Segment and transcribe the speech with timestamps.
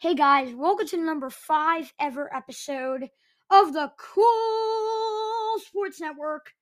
[0.00, 3.10] Hey guys, welcome to the number five ever episode
[3.50, 6.52] of the Cool Sports Network.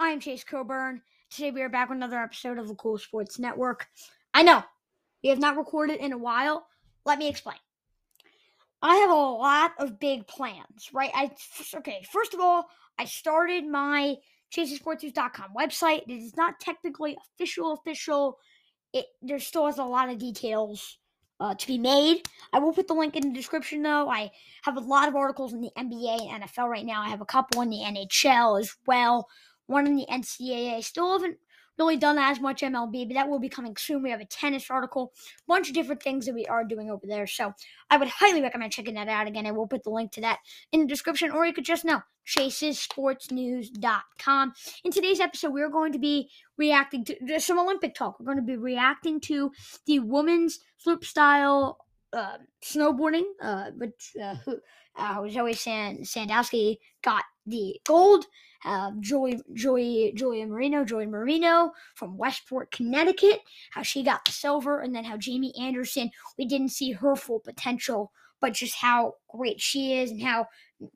[0.00, 1.00] I am Chase Coburn.
[1.30, 3.86] Today we are back with another episode of the Cool Sports Network.
[4.34, 4.64] I know
[5.22, 6.66] we have not recorded in a while.
[7.06, 7.58] Let me explain.
[8.82, 11.12] I have a lot of big plans, right?
[11.14, 11.30] I
[11.76, 12.04] okay.
[12.10, 14.16] First of all, I started my
[14.52, 16.08] ChaseSportsNews.com website.
[16.08, 18.38] It is not technically official, official.
[18.92, 20.98] It there still has a lot of details
[21.40, 22.22] uh, to be made.
[22.52, 24.08] I will put the link in the description though.
[24.08, 24.30] I
[24.62, 27.02] have a lot of articles in the NBA and NFL right now.
[27.02, 29.28] I have a couple in the NHL as well,
[29.66, 30.84] one in the NCAA.
[30.84, 31.38] Still haven't
[31.80, 34.02] really done as much MLB, but that will be coming soon.
[34.02, 35.14] We have a tennis article,
[35.48, 37.26] bunch of different things that we are doing over there.
[37.26, 37.54] So
[37.88, 39.46] I would highly recommend checking that out again.
[39.46, 40.40] I will put the link to that
[40.72, 44.52] in the description, or you could just know chasesportsnews.com.
[44.84, 48.20] In today's episode, we're going to be reacting to some Olympic talk.
[48.20, 49.50] We're going to be reacting to
[49.86, 51.78] the women's slope style
[52.12, 54.36] uh, snowboarding, uh, which uh,
[54.96, 58.26] uh, Zoi San- Sandowski got the gold
[58.64, 63.40] uh, Joy, Joy, Julia Marino, Joy Marino from Westport, Connecticut,
[63.70, 67.40] how she got the silver, and then how Jamie Anderson, we didn't see her full
[67.40, 70.46] potential, but just how great she is and how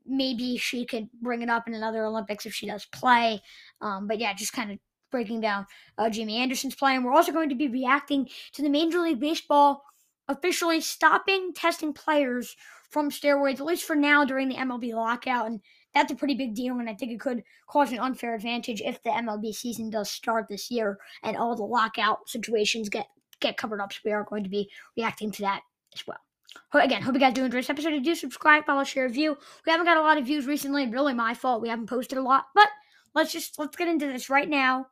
[0.06, 3.40] maybe she could bring it up in another Olympics if she does play.
[3.80, 4.78] Um, but yeah, just kind of
[5.10, 5.66] breaking down
[5.96, 6.94] uh, Jamie Anderson's play.
[6.94, 9.84] And we're also going to be reacting to the Major League Baseball
[10.28, 12.56] officially stopping testing players
[12.90, 15.46] from steroids, at least for now during the MLB lockout.
[15.46, 15.60] And
[15.94, 19.02] that's a pretty big deal, and I think it could cause an unfair advantage if
[19.02, 23.06] the MLB season does start this year and all the lockout situations get
[23.40, 23.92] get covered up.
[23.92, 25.62] So we are going to be reacting to that
[25.94, 26.18] as well.
[26.72, 27.94] Again, hope you guys do enjoy this episode.
[27.94, 29.36] If Do subscribe, follow, share, review.
[29.66, 30.88] We haven't got a lot of views recently.
[30.88, 31.62] Really, my fault.
[31.62, 32.68] We haven't posted a lot, but
[33.14, 34.86] let's just let's get into this right now.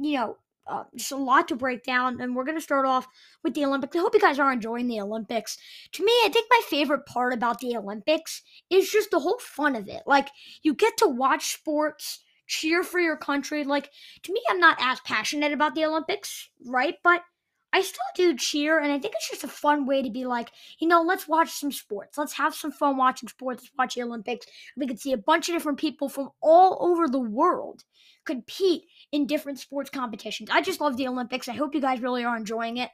[0.00, 0.36] You know,
[0.70, 3.06] uh, just a lot to break down, and we're going to start off
[3.42, 3.96] with the Olympics.
[3.96, 5.58] I hope you guys are enjoying the Olympics.
[5.92, 9.76] To me, I think my favorite part about the Olympics is just the whole fun
[9.76, 10.02] of it.
[10.06, 10.28] Like,
[10.62, 13.64] you get to watch sports, cheer for your country.
[13.64, 13.90] Like,
[14.22, 16.94] to me, I'm not as passionate about the Olympics, right?
[17.02, 17.22] But
[17.72, 20.50] I still do cheer, and I think it's just a fun way to be like,
[20.78, 22.18] you know, let's watch some sports.
[22.18, 23.62] Let's have some fun watching sports.
[23.62, 24.46] Let's watch the Olympics.
[24.76, 27.84] We can see a bunch of different people from all over the world
[28.24, 28.82] compete
[29.12, 30.50] in different sports competitions.
[30.50, 31.48] I just love the Olympics.
[31.48, 32.90] I hope you guys really are enjoying it.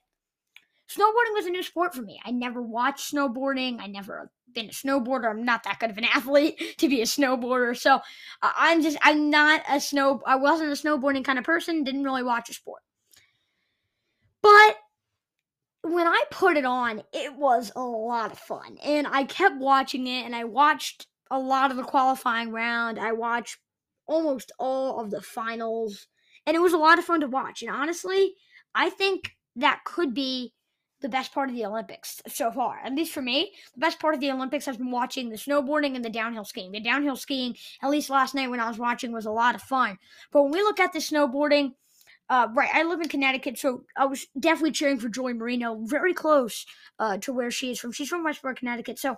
[0.88, 2.20] Snowboarding was a new sport for me.
[2.24, 3.80] I never watched snowboarding.
[3.80, 5.28] I never been a snowboarder.
[5.28, 7.76] I'm not that good of an athlete to be a snowboarder.
[7.76, 7.96] So
[8.42, 10.20] uh, I'm just I'm not a snow.
[10.26, 11.82] I wasn't a snowboarding kind of person.
[11.82, 12.82] Didn't really watch a sport.
[14.42, 14.76] But
[15.82, 20.06] when I put it on, it was a lot of fun, and I kept watching
[20.06, 20.24] it.
[20.24, 22.98] And I watched a lot of the qualifying round.
[22.98, 23.58] I watched
[24.06, 26.06] almost all of the finals,
[26.46, 27.62] and it was a lot of fun to watch.
[27.62, 28.34] And honestly,
[28.74, 30.52] I think that could be
[31.00, 32.80] the best part of the Olympics so far.
[32.82, 35.94] At least for me, the best part of the Olympics has been watching the snowboarding
[35.94, 36.72] and the downhill skiing.
[36.72, 39.62] The downhill skiing, at least last night when I was watching, was a lot of
[39.62, 39.98] fun.
[40.32, 41.72] But when we look at the snowboarding,
[42.28, 46.12] uh, right, I live in Connecticut, so I was definitely cheering for Joy Marino, very
[46.12, 46.66] close
[46.98, 47.92] uh, to where she is from.
[47.92, 49.16] She's from Westport, Connecticut, so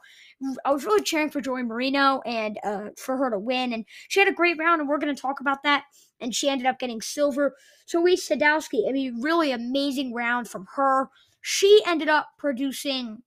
[0.65, 3.73] I was really cheering for Joy Marino and uh, for her to win.
[3.73, 5.85] And she had a great round, and we're going to talk about that.
[6.21, 7.55] And she ended up getting silver.
[7.87, 11.09] So we Sadowski, I mean, really amazing round from her.
[11.41, 13.23] She ended up producing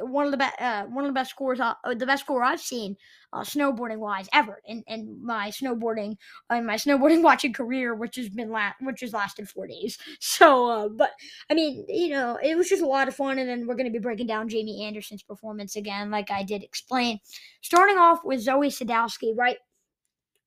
[0.00, 2.60] one of the best uh, one of the best scores uh, the best score I've
[2.60, 2.96] seen
[3.32, 6.16] uh, snowboarding wise ever in, in my snowboarding
[6.50, 9.98] in my snowboarding watching career which has been la- which has lasted four days.
[10.20, 11.10] So uh, but
[11.50, 13.86] I mean you know it was just a lot of fun and then we're going
[13.86, 17.18] to be breaking down Jamie Anderson's performance again like I did explain.
[17.60, 19.58] Starting off with Zoi Sadowski right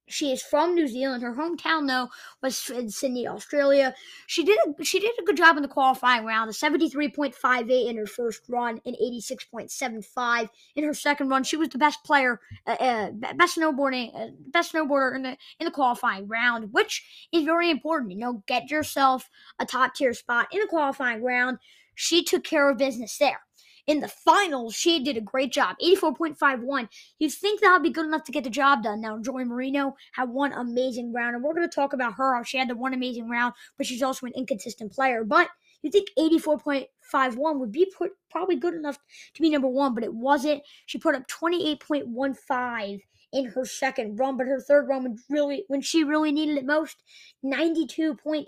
[0.07, 1.23] she is from New Zealand.
[1.23, 2.09] Her hometown, though,
[2.41, 3.93] was in Sydney, Australia.
[4.27, 6.49] She did a, she did a good job in the qualifying round.
[6.49, 10.01] A seventy three point five eight in her first run, and eighty six point seven
[10.01, 11.43] five in her second run.
[11.43, 15.66] She was the best player, uh, uh, best snowboarding, uh, best snowboarder in the in
[15.66, 18.11] the qualifying round, which is very important.
[18.11, 19.29] You know, get yourself
[19.59, 21.57] a top tier spot in the qualifying round.
[21.95, 23.44] She took care of business there
[23.88, 25.76] in the finals, she did a great job.
[25.84, 26.90] 84.51.
[27.20, 29.02] You'd think that would be good enough to get the job done.
[29.02, 32.43] Now, Joy Marino had one amazing round, and we're going to talk about her.
[32.43, 35.23] She had the one amazing round, but she's also an inconsistent player.
[35.23, 35.49] But
[35.84, 38.97] you think 84.51 would be put, probably good enough
[39.35, 40.64] to be number one, but it wasn't.
[40.88, 43.02] She put up 28.15
[43.35, 46.66] in her second run, but her third run when really when she really needed it
[46.66, 47.03] most,
[47.43, 48.47] 92.88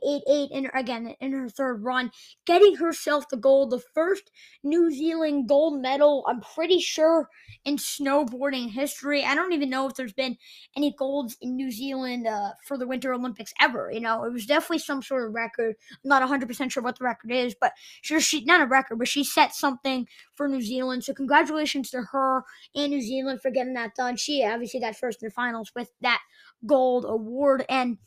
[0.49, 2.09] in again in her third run,
[2.45, 4.31] getting herself the gold, the first
[4.63, 7.27] New Zealand gold medal, I'm pretty sure
[7.65, 9.25] in snowboarding history.
[9.25, 10.37] I don't even know if there's been
[10.77, 13.91] any golds in New Zealand uh, for the Winter Olympics ever.
[13.91, 15.75] You know, it was definitely some sort of record.
[15.91, 19.09] I'm not 100% sure what the record is, but sure she not a record, but
[19.09, 21.03] she set something for New Zealand.
[21.03, 24.15] So congratulations to her and New Zealand for getting that done.
[24.15, 26.19] She obviously got first the finals with that
[26.65, 27.65] gold award.
[27.69, 27.97] And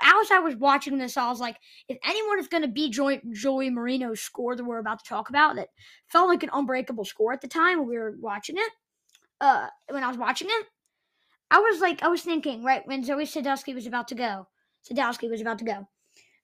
[0.00, 1.56] as I was watching this, I was like,
[1.88, 5.28] if anyone is going to beat Joey, Joey Marino's score that we're about to talk
[5.28, 5.68] about, that
[6.08, 8.70] felt like an unbreakable score at the time when we were watching it,
[9.40, 10.66] uh, when I was watching it,
[11.50, 14.48] I was like, I was thinking, right, when Zoi Sadowski was about to go,
[14.90, 15.88] Sadowski was about to go,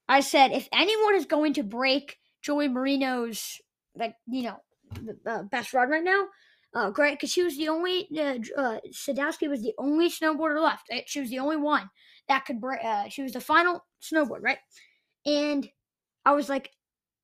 [0.08, 3.60] I said, if anyone is going to break Joey Marino's,
[3.94, 4.56] like, you know,
[5.26, 6.26] uh, best run right now,
[6.74, 10.88] uh, great, because she was the only, uh, uh, Sadowski was the only snowboarder left.
[10.90, 11.08] Right?
[11.08, 11.90] She was the only one
[12.28, 14.58] that could break, uh, she was the final snowboard, right?
[15.26, 15.68] And
[16.24, 16.70] I was like,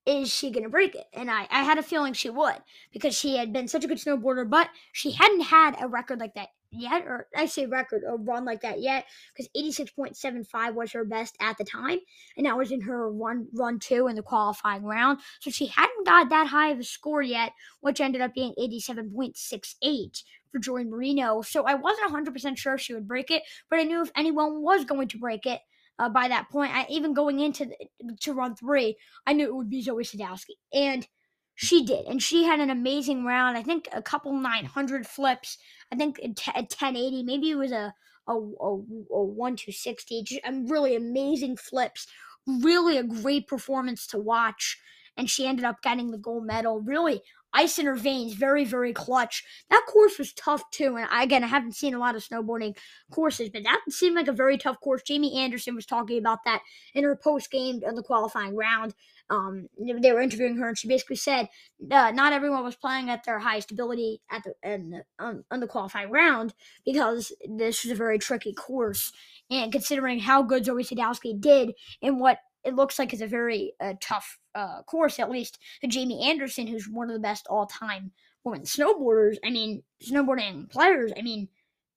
[0.05, 1.07] is she to break it?
[1.13, 2.57] And I, I had a feeling she would
[2.93, 6.35] because she had been such a good snowboarder, but she hadn't had a record like
[6.35, 11.05] that yet, or I say record or run like that yet, because 86.75 was her
[11.05, 11.99] best at the time,
[12.37, 15.21] and that was in her one run two in the qualifying round.
[15.41, 20.23] So she hadn't got that high of a score yet, which ended up being 87.68
[20.51, 21.43] for Joy Marino.
[21.43, 24.85] So I wasn't 100% sure she would break it, but I knew if anyone was
[24.85, 25.61] going to break it,
[25.99, 28.97] uh, by that point, I, even going into the, to run three,
[29.27, 31.07] I knew it would be Zoi Sadowski, and
[31.57, 33.57] she did, and she had an amazing round.
[33.59, 35.59] I think a couple 900 flips.
[35.91, 37.95] I think a, t- a 1080, maybe it was a
[38.29, 38.83] a, a,
[39.15, 40.23] a one two sixty.
[40.23, 42.07] Just um, really amazing flips.
[42.47, 44.79] Really a great performance to watch.
[45.17, 46.81] And she ended up getting the gold medal.
[46.81, 47.23] Really
[47.53, 49.43] ice in her veins, very, very clutch.
[49.71, 50.97] That course was tough too.
[50.97, 52.77] And I, again, I haven't seen a lot of snowboarding
[53.11, 55.03] courses, but that seemed like a very tough course.
[55.03, 56.61] Jamie Anderson was talking about that
[56.93, 58.95] in her post game in uh, the qualifying round.
[59.29, 61.49] Um, they were interviewing her, and she basically said
[61.91, 65.67] uh, not everyone was playing at their highest ability at the the, um, on the
[65.67, 69.13] qualifying round because this was a very tricky course.
[69.51, 73.75] And considering how good Zoi Sadowski did and what it looks like is a very
[73.81, 77.67] uh, tough uh, course, at least to Jamie Anderson, who's one of the best all
[77.67, 78.13] time
[78.45, 79.37] women snowboarders.
[79.45, 81.13] I mean, snowboarding players.
[81.17, 81.49] I mean,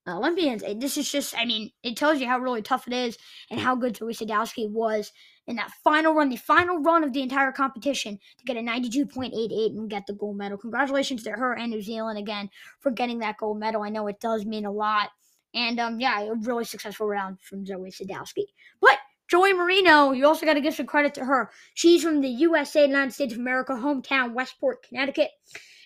[0.07, 0.63] Olympians.
[0.77, 3.17] This is just, I mean, it tells you how really tough it is
[3.49, 5.11] and how good Zoi Sadowski was
[5.49, 9.77] in that final run, the final run of the entire competition to get a 92.88
[9.77, 10.59] and get the gold medal.
[10.59, 12.49] Congratulations to her and New Zealand again
[12.79, 13.81] for getting that gold medal.
[13.81, 15.09] I know it does mean a lot.
[15.55, 18.43] And um, yeah, a really successful round from Zoi Sadowski.
[18.79, 21.49] But Joey Marino, you also got to give some credit to her.
[21.73, 25.31] She's from the USA, United States of America, hometown, Westport, Connecticut.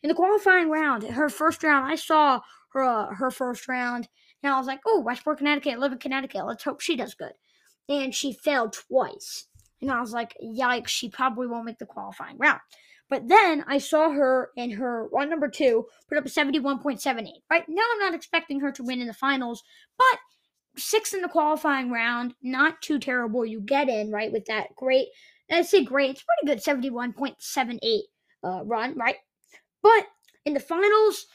[0.04, 2.42] In the qualifying round, her first round, I saw
[2.74, 4.10] her uh, her first round,
[4.42, 6.46] and I was like, "Oh, Westport, Connecticut, I live in Connecticut.
[6.46, 7.34] Let's hope she does good."
[7.88, 9.48] And she failed twice,
[9.84, 10.88] and I was like, "Yikes!
[10.88, 12.60] She probably won't make the qualifying round."
[13.10, 17.28] But then I saw her in her run number two put up a 71.78.
[17.50, 19.62] Right now, I'm not expecting her to win in the finals,
[19.98, 20.20] but
[20.78, 23.46] six in the qualifying round, not too terrible.
[23.46, 25.10] You get in, right, with that great,
[25.52, 28.00] I say great, it's pretty good 71.78
[28.44, 29.18] uh, run, right?
[29.82, 30.08] But
[30.46, 31.28] in the finals,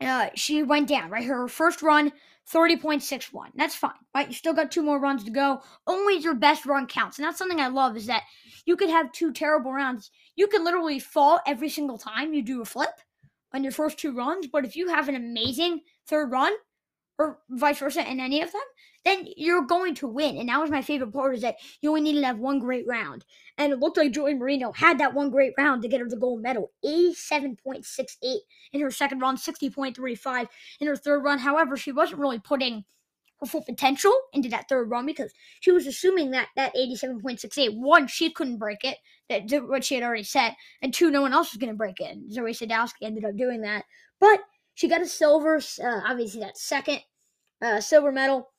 [0.00, 1.24] uh, she went down, right?
[1.24, 2.12] Her first run,
[2.50, 3.48] 30.61.
[3.54, 4.28] That's fine, right?
[4.28, 5.60] You still got two more runs to go.
[5.86, 7.18] Only your best run counts.
[7.18, 8.22] And that's something I love is that
[8.66, 10.10] you could have two terrible rounds.
[10.36, 12.90] You can literally fall every single time you do a flip
[13.52, 16.52] on your first two runs, but if you have an amazing third run,
[17.18, 18.62] or vice versa in any of them,
[19.04, 20.36] then you're going to win.
[20.36, 22.86] And that was my favorite part is that you only needed to have one great
[22.86, 23.24] round.
[23.58, 26.16] And it looked like Joey Marino had that one great round to get her the
[26.16, 26.70] gold medal.
[26.84, 28.36] 87.68
[28.72, 30.48] in her second run, 60.35
[30.80, 31.38] in her third run.
[31.38, 32.84] However, she wasn't really putting
[33.40, 38.06] her full potential into that third run because she was assuming that that 87.68, one,
[38.06, 38.98] she couldn't break it,
[39.28, 42.00] that what she had already said, and two, no one else was going to break
[42.00, 42.16] it.
[42.16, 43.84] And Zoi Sadowski ended up doing that.
[44.20, 44.40] But
[44.74, 47.00] she got a silver, uh, obviously that second
[47.62, 48.50] uh, silver medal.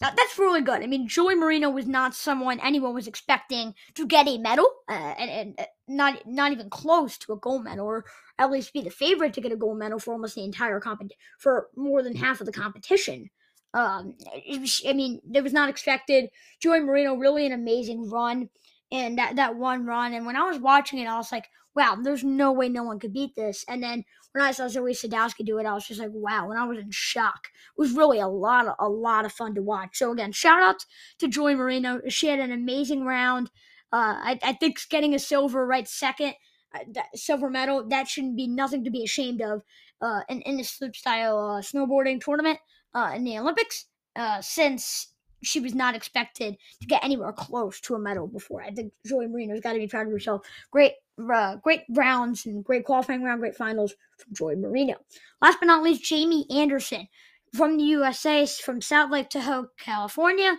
[0.00, 0.82] Now, that's really good.
[0.82, 5.14] I mean, Joy Marino was not someone anyone was expecting to get a medal, uh,
[5.18, 8.04] and, and uh, not not even close to a gold medal, or
[8.38, 11.02] at least be the favorite to get a gold medal for almost the entire comp
[11.38, 13.30] for more than half of the competition.
[13.72, 14.14] Um,
[14.60, 16.28] was, I mean, it was not expected.
[16.60, 18.50] Joy Marino really an amazing run,
[18.90, 20.12] and that that one run.
[20.12, 22.98] And when I was watching it, I was like, wow, there's no way no one
[22.98, 23.64] could beat this.
[23.68, 24.04] And then
[24.34, 26.78] when I saw Zoi Sadowski do it, I was just like, wow, and I was
[26.78, 27.46] in shock.
[27.46, 29.98] It was really a lot of a lot of fun to watch.
[29.98, 30.84] So again, shout out
[31.20, 32.00] to Joy Marino.
[32.08, 33.52] She had an amazing round.
[33.92, 36.34] Uh, I, I think getting a silver right second,
[36.74, 39.62] uh, silver medal, that shouldn't be nothing to be ashamed of
[40.00, 42.58] uh, in, in the slope style uh, snowboarding tournament
[42.92, 43.86] uh, in the Olympics.
[44.16, 45.13] Uh, since
[45.44, 48.62] she was not expected to get anywhere close to a medal before.
[48.62, 50.46] I think Joy Marino's got to be proud of herself.
[50.70, 50.92] Great,
[51.32, 54.94] uh, great rounds and great qualifying round, great finals from Joy Marino.
[55.40, 57.08] Last but not least, Jamie Anderson
[57.54, 60.58] from the USA, from South Lake Tahoe, California.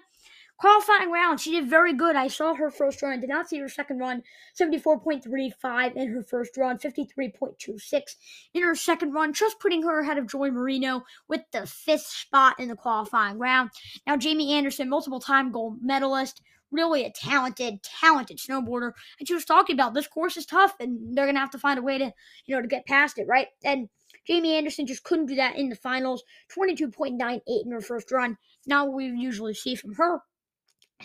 [0.58, 2.16] Qualifying round, she did very good.
[2.16, 4.24] I saw her first run, did not see her second run.
[4.60, 8.16] 74.35 in her first run, 53.26
[8.54, 12.58] in her second run, just putting her ahead of Joy Marino with the fifth spot
[12.58, 13.72] in the qualifying round.
[14.08, 18.94] Now, Jamie Anderson, multiple time gold medalist, really a talented, talented snowboarder.
[19.20, 21.80] And she was talking about this course is tough and they're gonna have to find
[21.80, 22.14] a way to,
[22.46, 23.48] you know, to get past it, right?
[23.66, 23.90] And
[24.26, 26.24] Jamie Anderson just couldn't do that in the finals.
[26.58, 28.38] 22.98 in her first run.
[28.66, 30.22] Not what we usually see from her.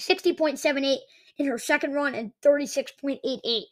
[0.01, 0.99] 60.78
[1.39, 3.63] in her second run and 36.88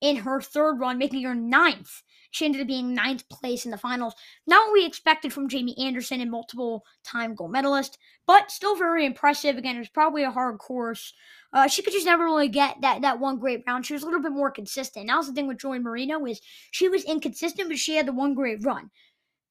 [0.00, 2.02] in her third run, making her ninth.
[2.30, 4.14] She ended up being ninth place in the finals.
[4.46, 9.06] Not what we expected from Jamie Anderson, a multiple time gold medalist, but still very
[9.06, 9.56] impressive.
[9.56, 11.14] Again, it was probably a hard course.
[11.52, 13.86] Uh, she could just never really get that that one great round.
[13.86, 15.06] She was a little bit more consistent.
[15.06, 16.40] That was the thing with Joy Marino is
[16.70, 18.90] she was inconsistent, but she had the one great run.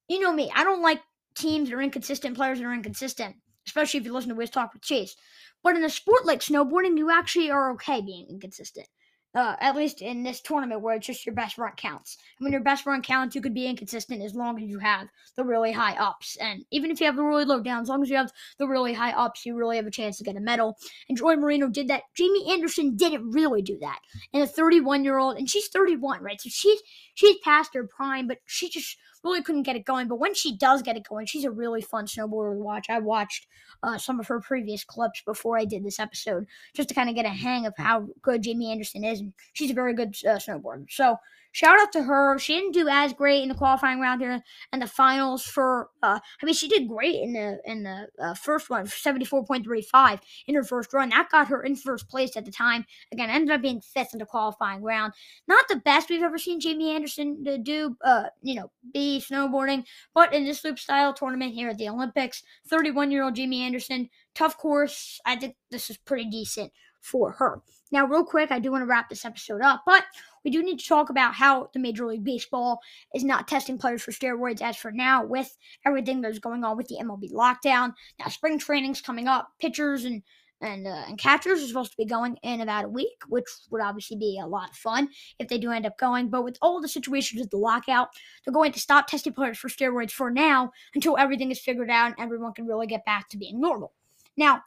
[0.08, 1.00] You know me, I don't like
[1.34, 3.36] teams that are inconsistent, players that are inconsistent,
[3.68, 5.14] especially if you listen to Wiz Talk with Chase.
[5.62, 8.86] But in a sport like snowboarding, you actually are okay being inconsistent.
[9.34, 12.16] Uh, at least in this tournament where it's just your best run counts.
[12.40, 15.08] I mean, your best run counts, you could be inconsistent as long as you have
[15.36, 16.36] the really high ups.
[16.40, 18.66] And even if you have the really low downs, as long as you have the
[18.66, 20.78] really high ups, you really have a chance to get a medal.
[21.08, 22.04] And Joy Marino did that.
[22.14, 23.98] Jamie Anderson didn't really do that.
[24.32, 26.40] And a 31 year old, and she's 31, right?
[26.40, 26.80] So she's
[27.14, 30.08] she's past her prime, but she just really couldn't get it going.
[30.08, 32.86] But when she does get it going, she's a really fun snowboarder to watch.
[32.88, 33.46] I watched
[33.82, 37.14] uh, some of her previous clips before I did this episode just to kind of
[37.14, 39.17] get a hang of how good Jamie Anderson is.
[39.20, 40.86] And she's a very good uh, snowboarder.
[40.90, 41.16] So
[41.52, 42.38] shout out to her.
[42.38, 45.88] She didn't do as great in the qualifying round here and the finals for.
[46.02, 49.44] Uh, I mean, she did great in the in the uh, first one, seventy four
[49.44, 51.08] point three five in her first run.
[51.08, 52.84] That got her in first place at the time.
[53.12, 55.14] Again, ended up being fifth in the qualifying round.
[55.46, 57.96] Not the best we've ever seen Jamie Anderson to do.
[58.04, 59.84] Uh, you know, be snowboarding,
[60.14, 63.62] but in this slope style tournament here at the Olympics, thirty one year old Jamie
[63.62, 65.20] Anderson, tough course.
[65.24, 67.62] I think this is pretty decent for her.
[67.90, 70.04] Now, real quick, I do want to wrap this episode up, but
[70.44, 72.80] we do need to talk about how the Major League Baseball
[73.14, 76.88] is not testing players for steroids as for now with everything that's going on with
[76.88, 77.94] the MLB lockdown.
[78.18, 79.48] Now, spring training's coming up.
[79.58, 80.22] Pitchers and
[80.60, 83.80] and uh, and catchers are supposed to be going in about a week, which would
[83.80, 86.30] obviously be a lot of fun if they do end up going.
[86.30, 88.08] But with all the situations with the lockout,
[88.44, 92.06] they're going to stop testing players for steroids for now until everything is figured out
[92.06, 93.92] and everyone can really get back to being normal.
[94.36, 94.62] Now,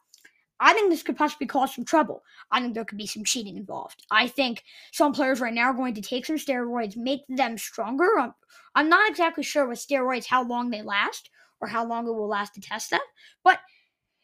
[0.61, 2.23] I think this could possibly cause some trouble.
[2.51, 4.05] I think there could be some cheating involved.
[4.11, 8.19] I think some players right now are going to take some steroids, make them stronger.
[8.19, 8.33] I'm,
[8.75, 12.27] I'm not exactly sure with steroids how long they last or how long it will
[12.27, 12.99] last to test them.
[13.43, 13.59] But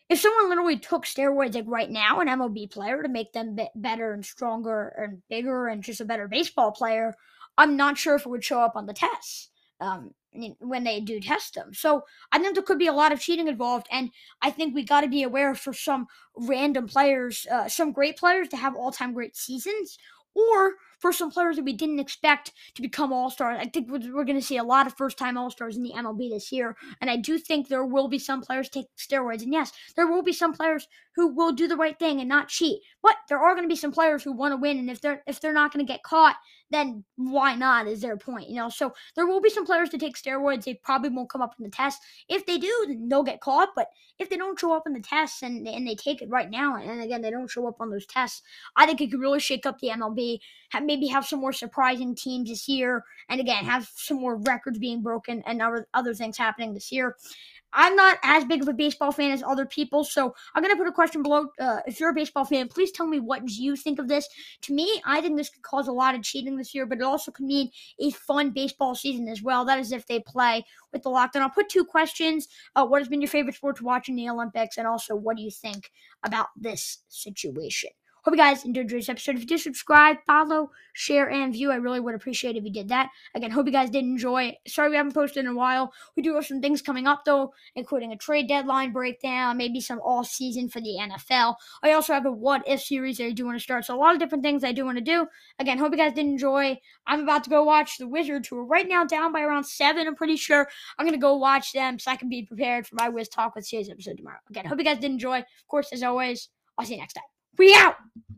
[0.09, 4.13] if someone literally took steroids like right now, an MLB player, to make them better
[4.13, 7.15] and stronger and bigger and just a better baseball player,
[7.57, 10.13] I'm not sure if it would show up on the tests um,
[10.59, 11.73] when they do test them.
[11.73, 14.09] So I think there could be a lot of cheating involved, and
[14.41, 18.47] I think we got to be aware for some random players, uh, some great players
[18.49, 19.97] to have all-time great seasons,
[20.35, 23.57] or for some players that we didn't expect to become all stars.
[23.61, 25.93] I think we're, going to see a lot of first time all stars in the
[25.95, 26.75] MLB this year.
[27.01, 29.43] And I do think there will be some players take steroids.
[29.43, 32.47] And yes, there will be some players who will do the right thing and not
[32.47, 32.81] cheat.
[33.01, 34.77] But there are going to be some players who want to win.
[34.77, 36.35] And if they're if they're not going to get caught,
[36.69, 38.69] then why not is their point, you know?
[38.69, 40.65] So there will be some players to take steroids.
[40.65, 42.01] They probably won't come up in the test.
[42.27, 43.69] If they do, then they'll get caught.
[43.75, 43.87] But
[44.19, 46.75] if they don't show up in the tests and, and they take it right now,
[46.75, 48.41] and again, they don't show up on those tests,
[48.75, 50.39] I think it could really shake up the MLB,
[50.69, 54.79] have, maybe have some more surprising teams this year, and again, have some more records
[54.79, 57.15] being broken and other, other things happening this year.
[57.73, 60.87] I'm not as big of a baseball fan as other people, so I'm gonna put
[60.87, 61.47] a question below.
[61.59, 64.27] Uh, if you're a baseball fan, please tell me what you think of this.
[64.63, 67.03] To me, I think this could cause a lot of cheating this year, but it
[67.03, 69.65] also could mean a fun baseball season as well.
[69.65, 71.41] That is if they play with the lockdown.
[71.41, 74.29] I'll put two questions: uh, What has been your favorite sport to watch in the
[74.29, 75.91] Olympics, and also what do you think
[76.23, 77.91] about this situation?
[78.27, 79.35] Hope you guys enjoyed today's episode.
[79.35, 82.89] If you did subscribe, follow, share, and view, I really would appreciate if you did
[82.89, 83.09] that.
[83.33, 84.53] Again, hope you guys did enjoy.
[84.67, 85.93] Sorry we haven't posted in a while.
[86.17, 90.01] We do have some things coming up though, including a trade deadline breakdown, maybe some
[90.03, 91.55] all season for the NFL.
[91.81, 93.85] I also have a what if series that I do want to start.
[93.85, 95.25] So a lot of different things I do want to do.
[95.59, 96.77] Again, hope you guys did enjoy.
[97.05, 100.05] I'm about to go watch the Wizards, who are right now down by around seven.
[100.05, 100.67] I'm pretty sure
[100.99, 103.69] I'm gonna go watch them so I can be prepared for my Wiz Talk with
[103.69, 104.39] today's episode tomorrow.
[104.49, 105.37] Again, hope you guys did enjoy.
[105.37, 107.36] Of course, as always, I'll see you next time.
[107.57, 107.95] We out.